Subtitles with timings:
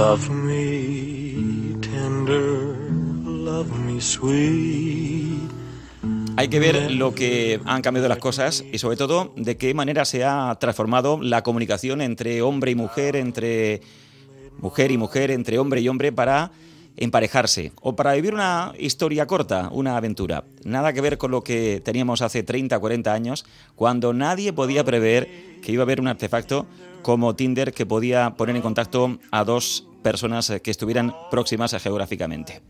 [0.00, 2.74] Love me tender,
[3.22, 5.50] love me sweet.
[6.38, 10.06] Hay que ver lo que han cambiado las cosas y sobre todo de qué manera
[10.06, 13.82] se ha transformado la comunicación entre hombre y mujer, entre
[14.58, 16.50] mujer y mujer, entre hombre y hombre para
[16.96, 20.44] emparejarse o para vivir una historia corta, una aventura.
[20.64, 23.44] Nada que ver con lo que teníamos hace 30, 40 años,
[23.76, 25.28] cuando nadie podía prever
[25.60, 26.66] que iba a haber un artefacto
[27.02, 32.62] como Tinder que podía poner en contacto a dos personas que estuvieran próximas geográficamente.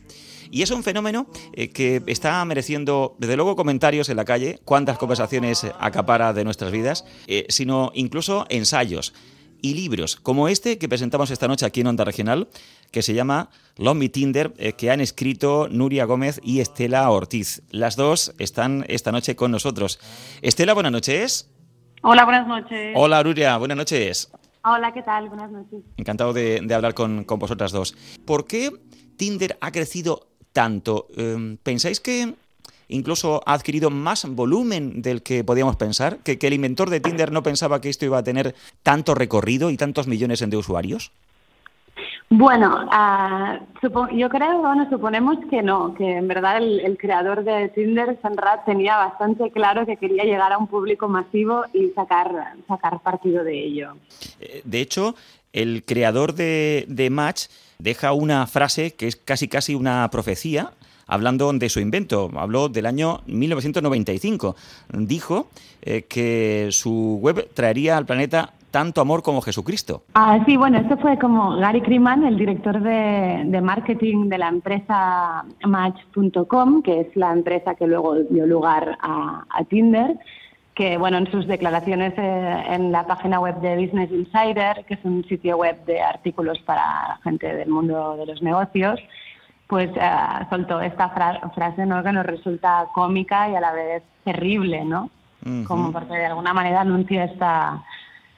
[0.51, 4.99] Y es un fenómeno eh, que está mereciendo, desde luego, comentarios en la calle, cuántas
[4.99, 9.15] conversaciones acapara de nuestras vidas, eh, sino incluso ensayos
[9.63, 12.49] y libros como este que presentamos esta noche aquí en Onda Regional,
[12.91, 17.63] que se llama Love Me Tinder, eh, que han escrito Nuria Gómez y Estela Ortiz.
[17.71, 20.01] Las dos están esta noche con nosotros.
[20.43, 21.49] Estela, buenas noches.
[22.03, 22.95] Hola, buenas noches.
[22.97, 24.31] Hola, Nuria, buenas noches.
[24.65, 25.29] Hola, ¿qué tal?
[25.29, 25.81] Buenas noches.
[25.99, 27.95] Encantado de, de hablar con, con, vosotras dos.
[28.25, 28.71] ¿Por qué
[29.17, 31.09] Tinder ha crecido tanto?
[31.17, 32.35] Eh, ¿Pensáis que
[32.89, 36.19] incluso ha adquirido más volumen del que podíamos pensar?
[36.19, 39.71] ¿Que, ¿Que, el inventor de Tinder no pensaba que esto iba a tener tanto recorrido
[39.71, 41.13] y tantos millones de usuarios?
[42.33, 48.21] Bueno, uh, yo creo, bueno, suponemos que no, que en verdad el, creador de Tinder,
[48.23, 53.43] Sanrat, tenía bastante claro que quería llegar a un público masivo y sacar, sacar partido
[53.43, 53.97] de ello.
[54.39, 55.17] Eh, de hecho,
[55.53, 57.47] el creador de, de Match
[57.81, 60.71] deja una frase que es casi casi una profecía
[61.11, 62.31] hablando de su invento.
[62.37, 64.55] Habló del año 1995.
[64.93, 65.49] Dijo
[65.83, 70.03] eh, que su web traería al planeta tanto amor como Jesucristo.
[70.15, 74.49] Ah, sí, bueno, esto fue como Gary Kriman, el director de, de marketing de la
[74.49, 80.19] empresa Match.com, que es la empresa que luego dio lugar a, a Tinder
[80.81, 85.01] que bueno, en sus declaraciones eh, en la página web de Business Insider, que es
[85.05, 88.99] un sitio web de artículos para gente del mundo de los negocios,
[89.67, 92.03] pues eh, soltó esta fra frase ¿no?
[92.03, 95.11] que nos resulta cómica y a la vez terrible, ¿no?
[95.45, 95.67] Uh -huh.
[95.67, 97.83] Como porque de alguna manera anuncia esta,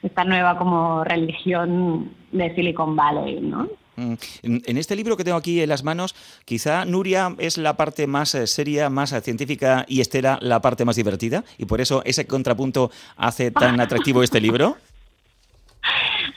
[0.03, 3.67] esta nueva como religión de Silicon Valley, ¿no?
[3.95, 4.13] Mm.
[4.41, 6.15] En este libro que tengo aquí en las manos,
[6.45, 10.85] quizá Nuria es la parte más eh, seria, más eh, científica y Estela la parte
[10.85, 14.77] más divertida, y por eso ese contrapunto hace tan atractivo este libro.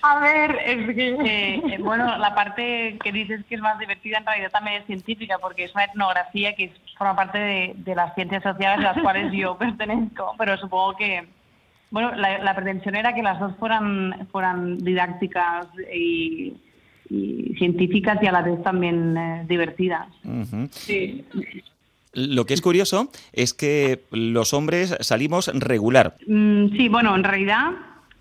[0.02, 4.26] A ver, es que, eh, bueno, la parte que dices que es más divertida en
[4.26, 8.42] realidad también es científica, porque es una etnografía que forma parte de, de las ciencias
[8.42, 11.26] sociales a las cuales yo pertenezco, pero supongo que,
[11.96, 16.52] bueno, la, la pretensión era que las dos fueran, fueran didácticas y
[17.08, 20.08] y científicas y a la vez también eh, divertidas.
[20.24, 20.68] Uh -huh.
[20.70, 21.24] sí.
[22.12, 26.16] Lo que es curioso es que los hombres salimos regular.
[26.26, 27.72] Mm, sí, bueno, en realidad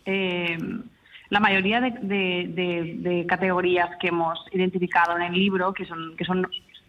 [0.06, 0.58] eh,
[1.30, 6.16] la mayoría de, de, de, de, categorías que hemos identificado en el libro, que son,
[6.18, 6.46] que son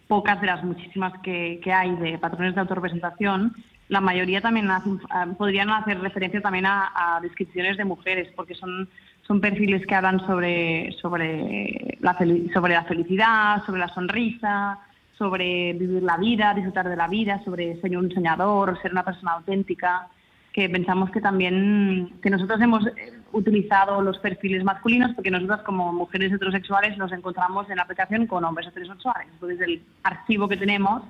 [0.09, 3.55] pocas de las muchísimas que, que hay de patrones de autorrepresentación,
[3.89, 5.01] la mayoría también hacen,
[5.39, 8.89] podrían hacer referencia también a, a descripciones de mujeres, porque son
[9.27, 12.17] son perfiles que hablan sobre, sobre, la,
[12.55, 14.79] sobre la felicidad, sobre la sonrisa,
[15.19, 19.33] sobre vivir la vida, disfrutar de la vida, sobre ser un soñador, ser una persona
[19.33, 20.09] auténtica,
[20.53, 22.85] que pensamos que también que nosotros hemos
[23.33, 28.45] utilizado los perfiles masculinos porque nosotras como mujeres heterosexuales nos encontramos en la aplicación con
[28.45, 29.29] hombres heterosexuales.
[29.33, 31.03] Entonces el archivo que tenemos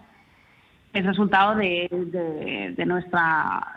[0.99, 3.77] es resultado de, de, de nuestra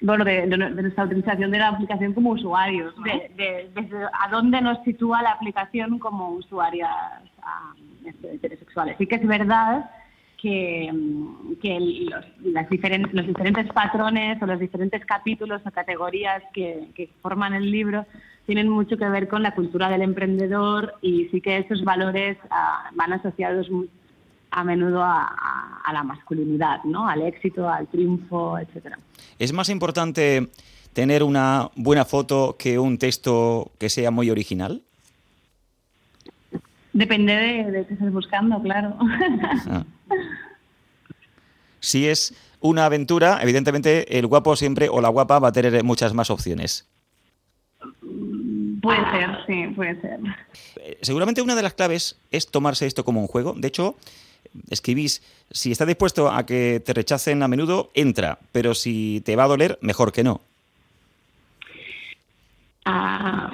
[0.00, 2.96] bueno, de, de, nuestra utilización de la aplicación como usuarios.
[2.98, 3.04] ¿no?
[3.04, 6.90] De, desde a dónde nos sitúa la aplicación como usuarias
[7.38, 8.96] um, heterosexuales.
[8.98, 9.90] Sí que es verdad
[10.36, 10.92] que,
[11.62, 17.08] que los, las diferentes, los diferentes patrones o los diferentes capítulos o categorías que, que
[17.22, 18.06] forman el libro
[18.44, 22.94] tienen mucho que ver con la cultura del emprendedor y sí que esos valores uh,
[22.94, 23.68] van asociados
[24.50, 25.26] a menudo a,
[25.86, 27.08] a, la masculinidad, ¿no?
[27.08, 28.98] al éxito, al triunfo, etcétera.
[29.38, 30.48] ¿Es más importante
[30.92, 34.82] tener una buena foto que un texto que sea muy original?
[36.92, 38.96] Depende de, de qué estés buscando, claro.
[39.68, 39.84] Ah.
[41.80, 46.14] Si es una aventura, evidentemente el guapo siempre o la guapa va a tener muchas
[46.14, 46.88] más opciones.
[48.82, 50.20] Puede ser, sí, puede ser.
[50.76, 53.54] Eh, seguramente una de las claves es tomarse esto como un juego.
[53.56, 53.96] De hecho,
[54.70, 59.44] escribís, si está dispuesto a que te rechacen a menudo, entra, pero si te va
[59.44, 60.40] a doler, mejor que no.
[62.84, 63.50] Ah,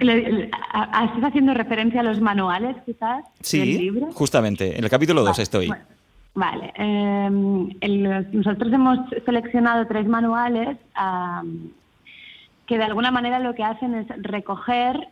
[0.00, 3.24] ¿Estás haciendo referencia a los manuales, quizás?
[3.40, 4.12] Sí, del libro?
[4.12, 5.66] justamente, en el capítulo 2 vale, estoy.
[5.68, 5.84] Bueno,
[6.34, 11.70] vale, eh, el, nosotros hemos seleccionado tres manuales um,
[12.66, 15.08] que de alguna manera lo que hacen es recoger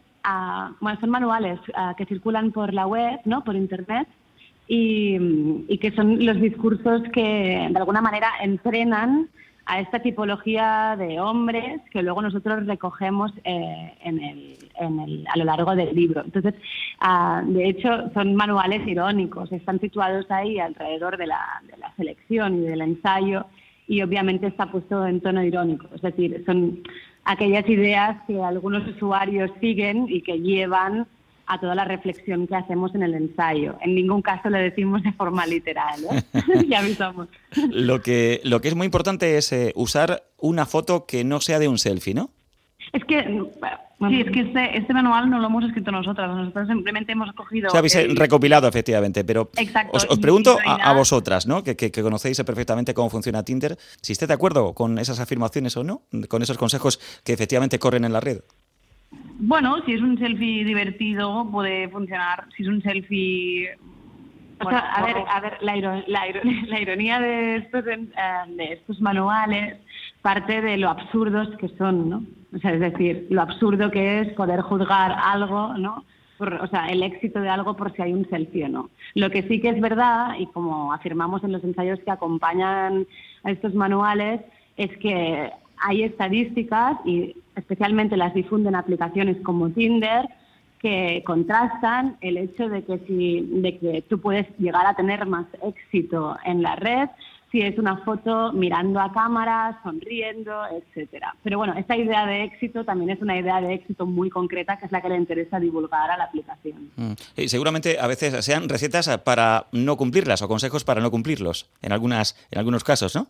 [0.81, 1.59] bueno, son manuales
[1.97, 3.43] que circulan por la web, ¿no?
[3.43, 4.07] Por internet
[4.73, 5.17] y,
[5.67, 9.29] y que son los discursos que de alguna manera entrenan
[9.67, 15.37] a esta tipología de hombres que luego nosotros recogemos eh, en el, en el, a
[15.37, 16.23] lo largo del libro.
[16.25, 16.55] Entonces,
[17.01, 22.63] ah, de hecho, son manuales irónicos, están situados ahí alrededor de la, de la selección
[22.63, 23.47] y del ensayo
[23.89, 26.79] y obviamente está puesto en tono irónico, es decir, son
[27.25, 31.09] aquellas ideas que algunos usuarios siguen y que llevan
[31.53, 33.77] a toda la reflexión que hacemos en el ensayo.
[33.83, 36.23] En ningún caso le decimos de forma literal, ¿eh?
[36.69, 37.29] ya avisamos.
[37.71, 41.59] Lo que, lo que es muy importante es eh, usar una foto que no sea
[41.59, 42.31] de un selfie, ¿no?
[42.93, 47.13] Es que, sí, es que este, este manual no lo hemos escrito nosotras, nosotros simplemente
[47.13, 47.69] hemos cogido...
[47.69, 51.63] O sea, habéis el- recopilado, efectivamente, pero Exacto, os, pregunto a, vosotras, ¿no?
[51.63, 55.77] Que, que- que conocéis perfectamente cómo funciona Tinder, si estáis de acuerdo con esas afirmaciones
[55.77, 58.41] o no, con esos consejos que efectivamente corren en la red.
[59.39, 63.77] Bueno, si es un selfie divertido puede funcionar, si es un selfie...
[64.63, 66.27] A ver, a ver, la, iro- la
[66.67, 68.09] la ironía de estos, eh,
[68.49, 69.79] de estos manuales
[70.21, 72.23] parte de lo absurdos que son, ¿no?
[72.55, 76.05] O sea, es decir, lo absurdo que es poder juzgar algo, ¿no?
[76.37, 78.91] Por- o sea, el éxito de algo por si hay un selfie o no.
[79.15, 83.07] Lo que sí que es verdad, y como afirmamos en los ensayos que acompañan
[83.45, 84.43] a estos manuales,
[84.77, 85.51] es que
[85.81, 90.29] hay estadísticas, y especialmente las difunden aplicaciones como Tinder,
[90.81, 95.47] que contrastan el hecho de que si de que tú puedes llegar a tener más
[95.63, 97.09] éxito en la red
[97.51, 101.35] si es una foto mirando a cámara, sonriendo, etcétera.
[101.43, 104.87] Pero bueno, esta idea de éxito también es una idea de éxito muy concreta que
[104.87, 106.91] es la que le interesa divulgar a la aplicación.
[106.97, 107.13] Mm.
[107.37, 111.93] Y seguramente a veces sean recetas para no cumplirlas o consejos para no cumplirlos, en,
[111.93, 113.27] algunas, en algunos casos, ¿no?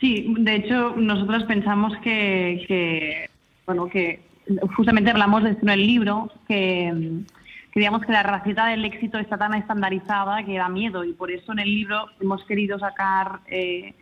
[0.00, 3.28] Sí, de hecho, nosotros pensamos que, que,
[3.66, 4.22] bueno, que
[4.76, 7.20] justamente hablamos de esto en el libro, que,
[7.74, 11.52] digamos que la receta del éxito está tan estandarizada que da miedo y por eso
[11.52, 13.94] en el libro hemos querido sacar eh,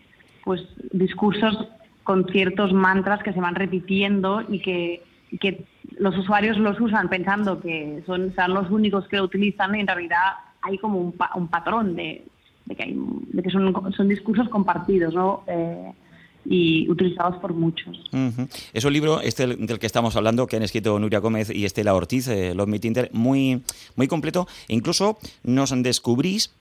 [0.44, 0.62] pues
[0.92, 1.66] discursos
[2.04, 5.02] con ciertos mantras que se van repitiendo y que,
[5.40, 5.64] que
[5.98, 9.86] los usuarios los usan pensando que son, son los únicos que lo utilizan y en
[9.88, 12.24] realidad hay como un, pa- un patrón de,
[12.68, 12.96] de que, hay,
[13.32, 15.42] de que son, son discursos compartidos ¿no?
[15.46, 15.92] Eh,
[16.44, 17.98] y utilizados por muchos.
[18.12, 18.48] Ujú.
[18.72, 21.94] Es un libro, este del que estamos hablando, que han escrito Nuria Gómez y Estela
[21.94, 23.62] Ortiz, eh, Love Me Tinder, muy,
[23.96, 24.46] muy completo.
[24.68, 26.54] E incluso nos descubrís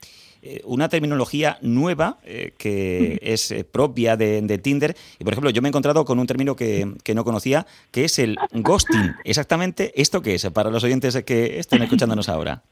[0.44, 4.96] eh, una terminología nueva eh, que es eh, propia de, de Tinder.
[5.20, 8.06] Y, por ejemplo, yo me he encontrado con un término que, que no conocía, que
[8.06, 9.16] es el ghosting.
[9.24, 10.50] Exactamente, ¿esto qué es?
[10.52, 12.64] Para los oyentes que estén escuchándonos ahora.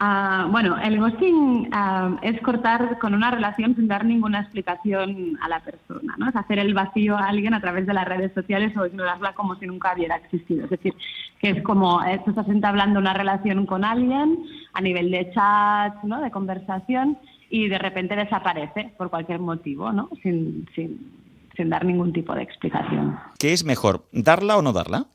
[0.00, 5.48] Ah, bueno, el ghosting ah, es cortar con una relación sin dar ninguna explicación a
[5.48, 6.28] la persona, ¿no?
[6.28, 9.54] Es hacer el vacío a alguien a través de las redes sociales o ignorarla como
[9.56, 10.64] si nunca hubiera existido.
[10.64, 10.94] Es decir,
[11.38, 14.40] que es como eh, estás entablando una relación con alguien
[14.72, 16.20] a nivel de chat, ¿no?
[16.20, 17.16] De conversación
[17.48, 20.10] y de repente desaparece por cualquier motivo, ¿no?
[20.24, 21.08] Sin, sin,
[21.56, 23.16] sin dar ningún tipo de explicación.
[23.38, 25.06] ¿Qué es mejor, darla o no darla?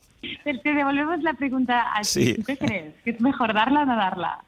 [0.44, 2.06] Pero te devolvemos la pregunta a ti.
[2.08, 2.34] Sí.
[2.34, 2.94] ¿Tú qué crees?
[3.04, 4.44] ¿Que es mejor darla o no darla?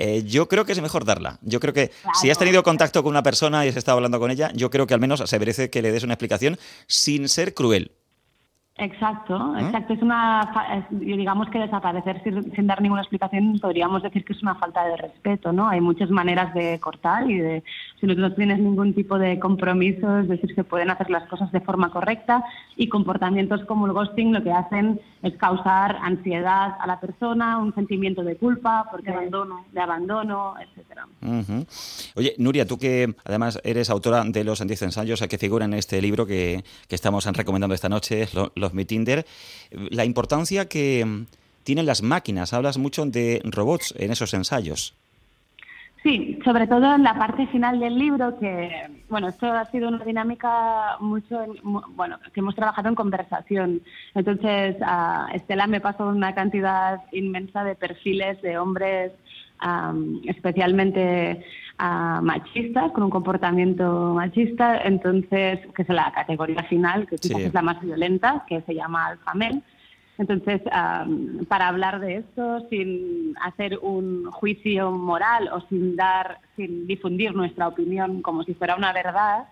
[0.00, 1.38] Eh, yo creo que es mejor darla.
[1.42, 2.18] Yo creo que Claro.
[2.20, 4.86] si has tenido contacto con una persona y has estado hablando con ella, yo creo
[4.86, 6.56] que al menos se merece que le des una explicación
[6.86, 7.90] sin ser cruel.
[8.80, 9.60] Exacto, ¿Ah?
[9.60, 9.92] exacto.
[9.94, 10.52] Es una,
[10.90, 14.96] digamos que desaparecer sin, sin dar ninguna explicación podríamos decir que es una falta de
[14.96, 15.68] respeto, ¿no?
[15.68, 17.64] Hay muchas maneras de cortar y de,
[18.00, 21.50] si no, no tienes ningún tipo de compromiso, es decir, se pueden hacer las cosas
[21.50, 22.44] de forma correcta
[22.76, 27.74] y comportamientos como el ghosting lo que hacen es causar ansiedad a la persona, un
[27.74, 29.64] sentimiento de culpa, porque De abandono.
[29.72, 31.06] de abandono, etcétera.
[32.14, 36.00] Oye, Nuria, tú que además eres autora de los 10 ensayos que figuran en este
[36.00, 39.24] libro que, que estamos recomendando esta noche, Lo- Los Mi Tinder,
[39.70, 41.24] la importancia que mm,
[41.64, 44.94] tienen las máquinas, hablas mucho de robots en esos ensayos.
[46.02, 48.70] Sí, sobre todo en la parte final del libro, que,
[49.08, 53.82] bueno, esto ha sido una dinámica mucho, en- mu- bueno, que hemos trabajado en conversación.
[54.14, 59.10] Entonces, a Estela me pasó una cantidad inmensa de perfiles de hombres
[59.58, 61.44] am, especialmente
[61.78, 67.44] ah, machistas, con un comportamiento machista, entonces, que es la categoría final, que quizás Sí.
[67.44, 69.62] es la más violenta, que se llama alfa male.
[70.18, 76.88] Entonces, am, para hablar de esto sin hacer un juicio moral o sin dar, sin
[76.88, 79.44] difundir nuestra opinión como si fuera una verdad,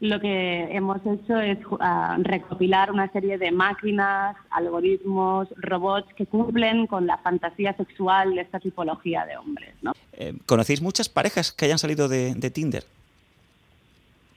[0.00, 6.86] lo que hemos hecho es ah, recopilar una serie de máquinas, algoritmos, robots que cumplen
[6.86, 9.92] con la fantasía sexual de esta tipología de hombres, ¿no?
[10.12, 12.84] Eh, ¿Conocéis muchas parejas que hayan salido de, de Tinder?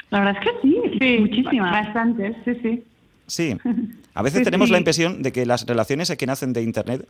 [0.09, 1.71] La verdad es que sí, muchísimas.
[1.71, 2.83] Bastantes, sí, sí.
[3.27, 3.57] Sí.
[4.13, 7.07] A veces tenemos la impresión de que las relaciones que nacen de Internet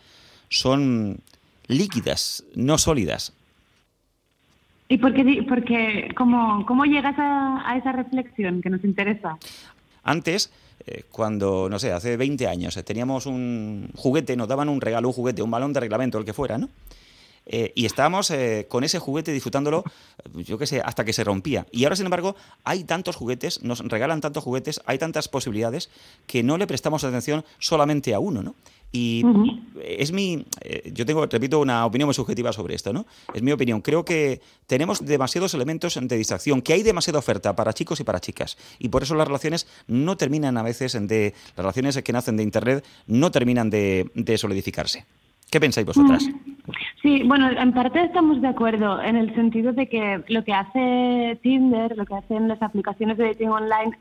[0.50, 1.20] son
[1.68, 3.34] líquidas, no sólidas.
[4.90, 9.38] ¿Y por qué, porque, cómo, cómo llegas a, esa reflexión que nos interesa?
[10.04, 10.52] Antes,
[10.86, 15.10] eh, cuando, no sé, hace 20 años, eh, teníamos un juguete, nos daban un regalo,
[15.10, 16.70] un juguete, un balón de reglamento, el que fuera, ¿no?
[17.48, 18.32] Eh, y estábamos
[18.68, 19.84] con ese juguete disfrutándolo,
[20.34, 21.66] yo qué sé, hasta que se rompía.
[21.72, 25.90] Y ahora, sin embargo, hay tantos juguetes, nos regalan tantos juguetes, hay tantas posibilidades
[26.26, 28.56] que no le prestamos atención solamente a uno, ¿no?
[28.92, 29.24] Y
[29.84, 33.06] es mi, eh, yo tengo, repito, una opinión muy subjetiva sobre esto, ¿no?
[33.34, 33.82] Es mi opinión.
[33.82, 38.22] Creo que tenemos demasiados elementos de distracción, que hay demasiada oferta para chicos y para
[38.22, 38.58] chicas.
[38.80, 42.44] Y por eso las relaciones no terminan a veces de, las relaciones que nacen de
[42.44, 45.06] Internet no terminan de, de solidificarse.
[45.50, 46.24] ¿Qué pensáis vosotras?
[47.02, 51.40] Sí, bueno, en parte estamos de acuerdo en el sentido de que lo que hace
[51.42, 53.96] Tinder, lo que hacen las aplicaciones de dating online